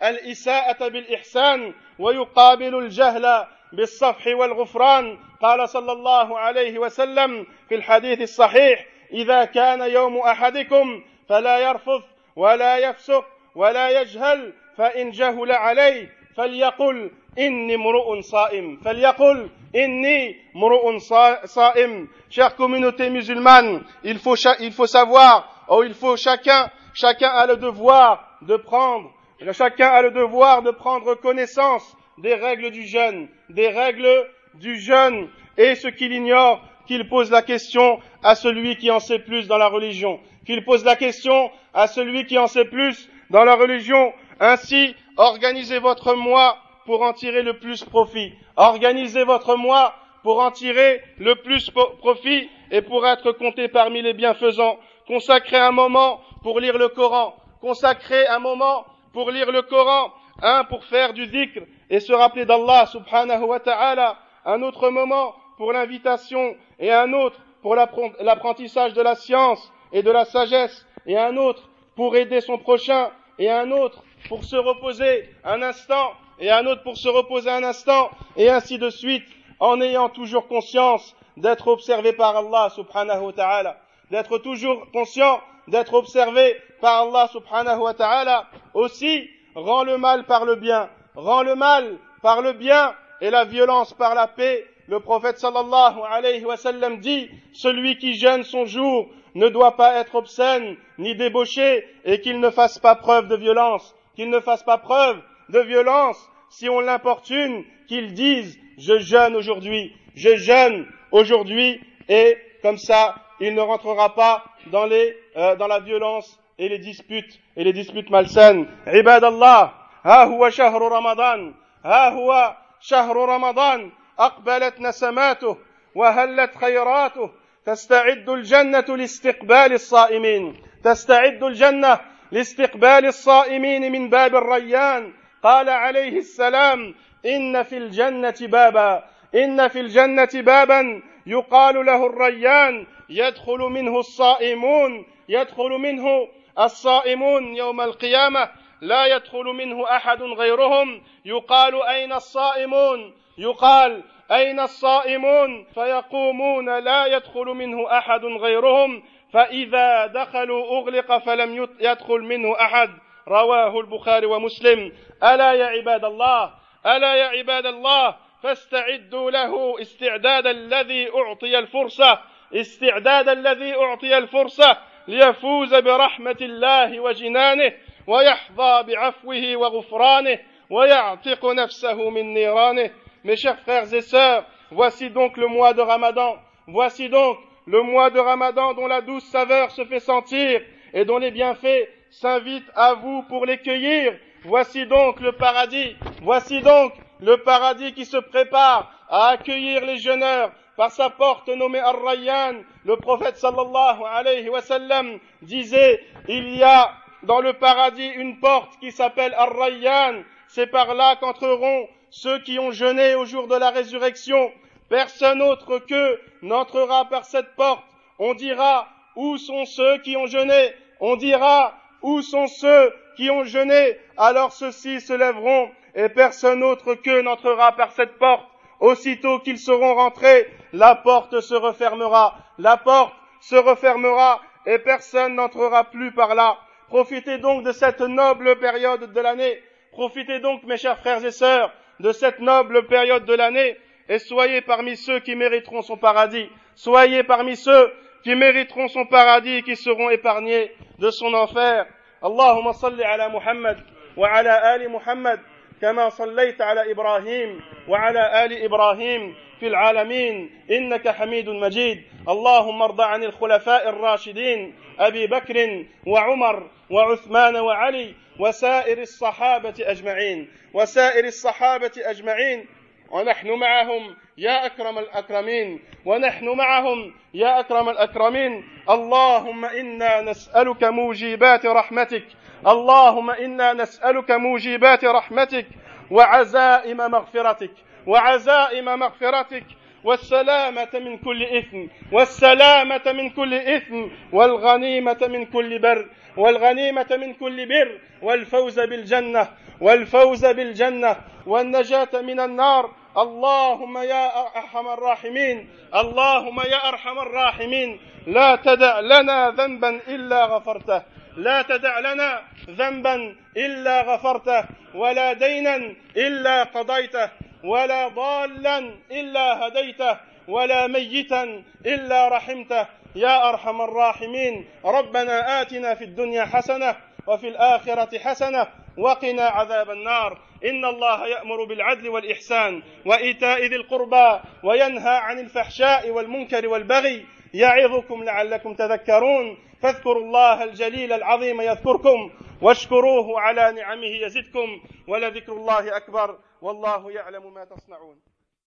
الإساءة 0.04 0.88
بالإحسان 0.88 1.74
ويقابل 2.00 2.76
الجهل 2.76 3.46
بالصفح 3.74 4.28
والغفران. 4.28 5.18
قال 5.42 5.70
صلى 5.70 5.92
الله 5.92 6.40
عليه 6.40 6.80
وسلم 6.80 7.48
في 7.70 7.76
الحديث 7.76 8.22
الصحيح 8.22 8.86
إذا 9.14 9.46
كان 9.46 9.82
يوم 9.82 10.18
أحدكم 10.18 11.04
فلا 11.30 11.58
يرفث 11.58 12.04
ولا 12.36 12.78
يفسق 12.78 13.26
ولا 13.56 14.02
يجهل 14.02 14.54
فإن 14.78 15.12
جهل 15.12 15.52
عليه 15.52 16.10
فليقل 16.38 17.12
إني 17.40 17.76
امرؤ 17.76 18.22
صائم. 18.22 18.78
فليقل 18.86 19.50
Inni 19.76 20.38
mru'un 20.54 21.00
sa'im. 21.00 22.08
Chère 22.30 22.56
communauté 22.56 23.10
musulmane, 23.10 23.84
il 24.06 24.20
faut, 24.20 24.38
savoir, 24.38 25.66
oh, 25.68 25.84
il 25.84 25.94
faut 25.94 26.16
chacun, 26.16 26.72
chacun 26.94 27.28
a 27.28 27.46
le 27.46 27.58
devoir 27.58 28.38
de 28.42 28.56
prendre, 28.56 29.12
chacun 29.52 29.90
a 29.90 30.02
le 30.02 30.12
devoir 30.12 30.62
de 30.62 30.72
prendre 30.72 31.16
connaissance 31.16 31.96
des 32.18 32.36
règles 32.36 32.72
du 32.72 32.88
jeûne, 32.88 33.28
des 33.50 33.68
règles 33.68 34.30
du 34.54 34.80
jeûne, 34.80 35.28
et 35.58 35.76
ce 35.76 35.90
qu'il 35.90 36.14
ignore, 36.14 36.64
qu'il 36.88 37.10
pose 37.10 37.30
la 37.30 37.42
question 37.42 38.00
à 38.24 38.36
celui 38.36 38.78
qui 38.78 38.90
en 38.92 39.02
sait 39.02 39.20
plus 39.20 39.48
dans 39.48 39.58
la 39.58 39.68
religion, 39.68 40.22
qu'il 40.46 40.64
pose 40.64 40.86
la 40.86 40.96
question 40.96 41.52
à 41.74 41.88
celui 41.88 42.26
qui 42.26 42.38
en 42.38 42.48
sait 42.48 42.66
plus 42.66 43.10
dans 43.30 43.44
la 43.44 43.56
religion. 43.56 44.14
Ainsi, 44.40 44.96
organisez 45.18 45.80
votre 45.80 46.16
moi 46.16 46.58
pour 46.86 47.02
en 47.02 47.12
tirer 47.12 47.42
le 47.42 47.58
plus 47.58 47.84
profit. 47.84 48.32
Organisez 48.58 49.24
votre 49.24 49.56
mois 49.56 49.94
pour 50.24 50.42
en 50.42 50.52
tirer 50.52 51.04
le 51.18 51.36
plus 51.36 51.70
profit 52.00 52.50
et 52.72 52.82
pour 52.82 53.06
être 53.06 53.32
compté 53.32 53.68
parmi 53.68 54.02
les 54.02 54.14
bienfaisants. 54.14 54.78
Consacrez 55.08 55.58
un 55.58 55.72
moment 55.72 56.22
pour 56.42 56.60
lire 56.60 56.78
le 56.78 56.90
Coran. 56.90 57.36
Consacrez 57.62 58.28
un 58.28 58.40
moment 58.40 58.86
pour 59.14 59.32
lire 59.32 59.52
le 59.52 59.62
Coran. 59.62 60.12
Un 60.42 60.64
pour 60.66 60.84
faire 60.86 61.14
du 61.14 61.28
dhikr 61.28 61.62
et 61.90 62.00
se 62.00 62.12
rappeler 62.12 62.46
d'Allah 62.46 62.88
subhanahu 62.88 63.44
wa 63.44 63.60
ta'ala. 63.60 64.18
Un 64.46 64.62
autre 64.62 64.90
moment 64.90 65.36
pour 65.58 65.72
l'invitation 65.72 66.56
et 66.80 66.92
un 66.92 67.14
autre 67.14 67.40
pour 67.62 67.76
l'apprentissage 67.76 68.94
de 68.94 69.02
la 69.02 69.16
science 69.16 69.72
et 69.92 70.04
de 70.04 70.12
la 70.12 70.26
sagesse 70.26 70.86
et 71.06 71.18
un 71.18 71.38
autre 71.38 71.70
pour 71.96 72.16
aider 72.16 72.42
son 72.42 72.58
prochain 72.58 73.12
et 73.40 73.50
un 73.50 73.72
autre 73.72 74.04
pour 74.28 74.44
se 74.44 74.56
reposer 74.56 75.30
un 75.44 75.62
instant 75.62 76.12
et 76.40 76.52
un 76.52 76.66
autre 76.66 76.84
pour 76.84 76.98
se 76.98 77.08
reposer 77.08 77.50
un 77.50 77.64
instant, 77.64 78.10
et 78.36 78.50
ainsi 78.50 78.78
de 78.78 78.90
suite, 78.90 79.26
en 79.60 79.80
ayant 79.82 80.10
toujours 80.10 80.48
conscience 80.48 81.16
d'être 81.38 81.68
observé 81.68 82.14
par 82.14 82.36
Allah 82.36 82.70
subhanahu 82.70 83.22
wa 83.22 83.34
ta'ala, 83.34 83.78
d'être 84.12 84.38
toujours 84.40 84.90
conscient 84.92 85.42
d'être 85.68 85.94
observé 85.94 86.56
par 86.82 87.08
Allah 87.08 87.28
subhanahu 87.32 87.80
wa 87.80 87.94
ta'ala. 87.94 88.48
Aussi, 88.74 89.30
rend 89.56 89.84
le 89.84 89.98
mal 89.98 90.26
par 90.26 90.46
le 90.46 90.56
bien, 90.56 90.90
rend 91.16 91.44
le 91.44 91.56
mal 91.56 91.98
par 92.22 92.42
le 92.42 92.54
bien 92.54 92.94
et 93.22 93.30
la 93.30 93.46
violence 93.46 93.94
par 93.94 94.16
la 94.16 94.28
paix. 94.28 94.66
Le 94.88 95.00
prophète 95.00 95.40
sallallahu 95.40 96.00
alayhi 96.08 96.46
wa 96.46 96.58
sallam 96.58 97.00
dit, 97.00 97.30
celui 97.54 97.98
qui 97.98 98.14
gêne 98.14 98.44
son 98.44 98.66
jour 98.66 99.08
ne 99.34 99.50
doit 99.50 99.76
pas 99.76 99.96
être 99.96 100.16
obscène 100.16 100.78
ni 100.98 101.16
débauché 101.16 101.86
et 102.06 102.22
qu'il 102.22 102.40
ne 102.40 102.50
fasse 102.50 102.78
pas 102.78 102.96
preuve 102.96 103.28
de 103.28 103.36
violence, 103.36 103.96
qu'il 104.16 104.30
ne 104.30 104.40
fasse 104.40 104.64
pas 104.64 104.78
preuve 104.78 105.20
de 105.49 105.61
violence 105.61 106.31
si 106.51 106.69
on 106.69 106.81
l'importune, 106.81 107.65
qu'il 107.89 108.13
dise 108.13 108.59
je 108.79 108.99
jeûne 108.99 109.37
aujourd'hui, 109.37 109.95
je 110.15 110.37
jeûne 110.37 110.87
aujourd'hui 111.13 111.81
et 112.09 112.37
comme 112.63 112.79
ça 112.79 113.15
il 113.41 113.55
ne 113.55 113.61
rentrera 113.61 114.15
pas 114.15 114.45
dans 114.67 114.85
les 114.85 115.17
euh, 115.37 115.57
dans 115.57 115.67
la 115.67 115.81
violence 115.81 116.39
et 116.59 116.69
les 116.69 116.79
disputes 116.79 117.41
et 117.57 117.65
les 117.65 117.73
disputes 117.73 118.11
malsaines. 118.11 118.67
Ibadallah, 118.87 119.75
ها 120.05 120.25
هو 120.25 120.51
شهر 120.51 120.83
رمضان 120.93 121.55
ها 121.85 122.09
هو 122.09 122.57
شهر 122.81 123.17
رمضان 123.17 123.91
أقبلت 124.19 124.81
نسماته 124.81 125.57
وهلت 125.95 126.57
خيراته 126.57 127.31
تستعد 127.67 128.29
الجنة 128.29 128.97
لاستقبال 128.97 129.73
الصائمين 129.73 130.57
تستعد 130.85 131.43
الجنة 131.43 132.01
لاستقبال 132.33 133.07
الصائمين 133.07 133.93
من 133.93 134.11
باب 134.11 134.37
الريان 134.37 135.13
قال 135.46 135.70
عليه 135.70 136.18
السلام 136.18 136.96
إن 137.26 137.64
في 137.64 137.78
الجنة 137.78 138.36
بابا 138.42 139.04
إن 139.36 139.68
في 139.68 139.80
الجنة 139.80 140.30
بابا 140.34 141.02
يقال 141.26 141.86
له 141.86 142.06
الريان 142.06 142.88
يدخل 143.10 143.58
منه 143.58 144.00
الصائمون 144.00 145.06
يدخل 145.30 145.70
منه 145.70 146.28
الصائمون 146.60 147.56
يوم 147.56 147.82
القيامة 147.82 148.50
لا 148.82 149.06
يدخل 149.06 149.44
منه 149.44 149.96
أحد 149.96 150.22
غيرهم 150.22 151.02
يقال 151.26 151.84
أين 151.84 152.14
الصائمون؟ 152.14 153.14
يقال 153.38 154.04
أين 154.32 154.60
الصائمون؟ 154.60 155.66
فيقومون 155.74 156.80
لا 156.80 157.06
يدخل 157.06 157.46
منه 157.46 157.98
أحد 157.98 158.26
غيرهم 158.26 159.04
فإذا 159.34 160.06
دخلوا 160.06 160.80
أغلق 160.80 161.18
فلم 161.18 161.68
يدخل 161.80 162.20
منه 162.20 162.56
أحد. 162.62 162.90
رواه 163.28 163.80
البخاري 163.80 164.26
ومسلم. 164.26 164.92
ألا 165.24 165.54
يا 165.54 165.66
عباد 165.66 166.06
الله 166.06 166.54
ألا 166.86 167.16
يا 167.16 167.26
عباد 167.26 167.66
الله 167.66 168.16
فاستعدوا 168.44 169.32
له 169.32 169.82
استعداد 169.82 170.48
الذي 170.48 171.10
أعطي 171.16 171.60
الفرصة. 171.60 172.20
استعداد 172.54 173.30
الذي 173.30 173.76
أعطي 173.76 174.18
الفرصة 174.18 174.78
ليفوز 175.08 175.76
برحمة 175.76 176.38
الله 176.42 177.00
وجنانه 177.00 177.74
ويحظى 178.08 178.84
بعفوه 178.88 179.56
وغفرانه 179.56 180.40
ويعتق 180.70 181.46
نفسه 181.46 182.10
من 182.10 182.34
نيرانه. 182.34 182.92
Mes 183.24 183.38
chers 183.38 183.60
frères 183.60 183.92
et 183.92 184.02
sœurs, 184.02 184.46
voici 184.70 185.10
donc 185.10 185.38
le 185.38 185.48
mois 185.48 185.74
de 185.74 185.82
Ramadan. 185.82 186.38
Voici 186.68 187.10
donc 187.10 187.40
le 187.66 187.82
mois 187.82 188.12
de 188.12 188.20
Ramadan 188.20 188.74
dont 188.76 188.88
la 188.88 189.02
douce 189.02 189.24
saveur 189.26 189.72
se 189.72 189.84
fait 189.86 190.00
sentir 190.00 190.62
et 190.94 191.06
dont 191.06 191.18
les 191.18 191.32
bienfaits 191.32 191.90
s'invitent 192.20 192.72
à 192.76 192.94
vous 192.94 193.24
pour 193.24 193.46
les 193.46 193.58
cueillir. 193.58 194.14
Voici 194.44 194.86
donc 194.86 195.20
le 195.20 195.34
paradis. 195.34 195.96
Voici 196.22 196.62
donc 196.62 196.94
le 197.20 197.38
paradis 197.38 197.94
qui 197.94 198.06
se 198.06 198.18
prépare 198.18 198.92
à 199.10 199.30
accueillir 199.30 199.86
les 199.86 199.98
jeûneurs 199.98 200.52
par 200.78 200.92
sa 200.92 201.10
porte 201.10 201.48
nommée 201.50 201.80
Ar-Rayyan. 201.80 202.56
Le 202.86 202.98
prophète 202.98 203.38
sallallahu 203.38 204.04
alayhi 204.14 204.50
wa 204.50 204.62
sallam 204.62 205.20
disait, 205.42 206.04
il 206.28 206.56
y 206.56 206.64
a 206.64 206.94
dans 207.24 207.40
le 207.40 207.54
paradis 207.54 208.08
une 208.08 208.40
porte 208.40 208.78
qui 208.80 208.92
s'appelle 208.92 209.34
Ar-Rayyan. 209.38 210.24
C'est 210.48 210.68
par 210.68 210.94
là 210.94 211.16
qu'entreront 211.16 211.88
ceux 212.12 212.40
qui 212.40 212.60
ont 212.60 212.72
jeûné 212.72 213.16
au 213.16 213.26
jour 213.26 213.48
de 213.48 213.56
la 213.56 213.72
résurrection. 213.72 214.52
Personne 214.90 215.42
autre 215.42 215.80
qu'eux 215.80 216.22
n'entrera 216.42 217.06
par 217.06 217.26
cette 217.26 217.56
porte. 217.56 217.84
On 218.20 218.34
dira, 218.36 218.88
où 219.16 219.38
sont 219.38 219.66
ceux 219.66 219.98
qui 220.00 220.16
ont 220.16 220.28
jeûné? 220.28 220.74
On 221.02 221.16
dira, 221.16 221.74
où 222.02 222.22
sont 222.22 222.48
ceux 222.48 222.94
qui 223.16 223.30
ont 223.30 223.44
jeûné? 223.44 223.98
Alors 224.18 224.52
ceux-ci 224.52 225.02
se 225.02 225.14
lèveront 225.14 225.70
et 225.96 226.10
personne 226.10 226.64
autre 226.64 226.96
qu'eux 226.96 227.22
n'entrera 227.22 227.72
par 227.74 227.92
cette 227.92 228.18
porte. 228.18 228.46
Aussitôt 228.80 229.40
qu'ils 229.40 229.60
seront 229.60 229.96
rentrés, 229.96 230.48
la 230.74 230.96
porte 230.96 231.40
se 231.40 231.56
refermera. 231.56 232.38
La 232.58 232.78
porte 232.78 233.14
se 233.40 233.56
refermera 233.56 234.42
et 234.66 234.80
personne 234.80 235.36
n'entrera 235.36 235.86
plus 235.86 236.12
par 236.12 236.36
là. 236.36 236.58
Profitez 236.88 237.38
donc 237.38 237.64
de 237.64 237.72
cette 237.72 238.02
noble 238.02 238.58
période 238.60 239.12
de 239.12 239.22
l'année. 239.22 239.62
Profitez 239.92 240.40
donc, 240.40 240.64
mes 240.64 240.78
chers 240.78 241.00
frères 241.00 241.24
et 241.24 241.32
sœurs, 241.32 241.72
de 242.02 242.12
cette 242.12 242.40
noble 242.40 242.86
période 242.88 243.26
de 243.26 243.34
l'année 243.34 243.78
et 244.10 244.20
soyez 244.20 244.62
parmi 244.62 244.98
ceux 244.98 245.20
qui 245.20 245.36
mériteront 245.36 245.82
son 245.82 245.98
paradis. 245.98 246.50
Soyez 246.76 247.24
parmi 247.24 247.56
ceux 247.56 247.94
qui 248.24 248.36
mériteront 248.36 248.88
son 248.88 249.06
paradis 249.06 249.56
et 249.56 249.62
qui 249.62 249.76
seront 249.76 250.10
épargnés 250.10 250.72
de 251.00 251.12
son 251.12 251.34
enfer. 251.36 251.86
Allahumma 252.22 252.74
salli 252.74 253.04
ala 253.04 253.30
Muhammad 253.30 253.78
wa 254.18 254.28
ala 254.30 254.74
ali 254.74 254.88
Muhammad 254.88 255.40
كما 255.82 256.10
صليت 256.10 256.62
على 256.62 256.92
إبراهيم 256.92 257.62
وعلى 257.90 258.46
ال 258.46 258.64
إبراهيم 258.64 259.36
في 259.60 259.68
العالمين 259.68 260.50
انك 260.72 261.10
حميد 261.10 261.50
مجيد 261.50 262.04
اللهم 262.30 262.82
ارض 262.82 263.02
عن 263.02 263.24
الخلفاء 263.24 263.90
الراشدين 263.90 264.76
ابي 265.00 265.28
بكر 265.28 265.86
وعمر 266.08 266.70
وعثمان 266.90 267.56
وعلي 267.56 268.16
وسائر 268.40 269.02
الصحابه 269.02 269.74
اجمعين 269.80 270.48
وسائر 270.74 271.26
الصحابه 271.26 271.92
اجمعين 271.98 272.66
ونحن 273.12 273.52
معهم 273.52 274.16
يا 274.38 274.66
اكرم 274.66 275.00
الاكرمين 275.00 275.80
ونحن 276.06 276.46
معهم 276.50 277.14
يا 277.34 277.60
اكرم 277.60 277.90
الاكرمين 277.90 278.64
اللهم 278.90 279.66
إنا 279.66 280.22
نسألك 280.22 280.84
موجبات 280.84 281.66
رحمتك. 281.66 282.24
اللهم 282.68 283.32
إنا 283.32 283.74
نسألك 283.74 284.32
موجبات 284.32 285.06
رحمتك 285.06 285.66
وعزائم 286.12 286.98
مغفرتك. 286.98 287.72
وعزائم 288.08 289.00
مغفرتك. 289.00 289.64
والسلامة 290.04 290.94
من 290.94 291.18
كل 291.18 291.44
إثم. 291.44 291.88
والسلامة 292.12 293.02
من 293.06 293.30
كل 293.30 293.54
إثم. 293.54 294.08
والغنيمة 294.34 295.22
من 295.30 295.46
كل 295.46 295.80
بر. 295.80 296.06
والغنيمة 296.38 297.08
من 297.12 297.34
كل 297.34 297.66
بر. 297.66 298.00
والفوز 298.22 298.80
بالجنة. 298.80 299.48
والفوز 299.82 300.46
بالجنة. 300.46 301.16
والنجاة 301.46 302.14
من 302.14 302.40
النار. 302.40 302.90
اللهم 303.18 303.98
يا 303.98 304.42
أرحم 304.42 304.88
الراحمين 304.88 305.70
اللهم 305.96 306.62
يا 306.62 306.90
أرحم 306.90 307.20
الراحمين. 307.20 308.00
لا 308.28 308.56
تدع 308.56 309.00
لنا 309.00 309.50
ذنبا 309.50 309.90
إلا 310.08 310.46
غفرته. 310.46 311.02
لا 311.38 311.62
تدع 311.62 312.00
لنا 312.00 312.42
ذنبا 312.70 313.36
إلا 313.58 314.02
غفرته 314.02 314.66
ولا 314.96 315.34
دينا 315.34 315.96
إلا 316.18 316.64
قضيته 316.64 317.30
ولا 317.64 318.08
ضالا 318.08 318.78
إلا 319.12 319.68
هديته 319.68 320.18
ولا 320.48 320.88
ميتا 320.88 321.64
إلا 321.86 322.28
رحمته. 322.28 322.86
يا 323.16 323.50
أرحم 323.50 323.82
الراحمين 323.82 324.68
ربنا 324.86 325.62
آتنا 325.62 325.96
في 325.96 326.04
الدنيا 326.04 326.46
حسنة 326.46 326.96
وفي 327.28 327.48
الآخرة 327.48 328.20
حسنة 328.20 328.68
وقنا 328.98 329.44
عذاب 329.44 329.90
النار. 329.90 330.38
إن 330.70 330.86
الله 330.86 331.28
يأمر 331.28 331.64
بالعدل 331.64 332.10
والإحسان 332.10 332.84
وإيتاء 333.06 333.66
ذي 333.66 333.76
القربى 333.76 334.40
وينهى 334.64 335.18
عن 335.18 335.40
الفحشاء 335.40 336.10
والمنكر 336.10 336.68
والبغي 336.68 337.26
يعظكم 337.54 338.24
لعلكم 338.24 338.74
تذكرون 338.74 339.58
فاذكروا 339.82 340.24
الله 340.24 340.64
الجليل 340.64 341.14
العظيم 341.14 341.62
يذكركم 341.62 342.32
واشكروه 342.62 343.40
على 343.40 343.72
نعمه 343.72 344.26
يزدكم 344.26 344.82
ولذكر 345.08 345.54
الله 345.54 345.98
أكبر 345.98 346.40
والله 346.62 347.12
يعلم 347.12 347.54
ما 347.54 347.66
تصنعون 347.66 348.35